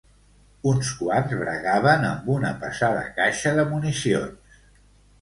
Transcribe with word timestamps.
Uns 0.71 0.89
quants 1.01 1.35
bregaven 1.41 2.09
amb 2.13 2.33
una 2.39 2.55
pesada 2.65 3.07
caixa 3.23 3.57
de 3.63 3.71
municions 3.79 4.63